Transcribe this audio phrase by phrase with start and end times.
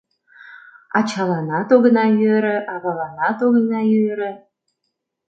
[0.97, 4.31] Ачаланат огына йӧрӧ, аваланат огына йӧрӧ.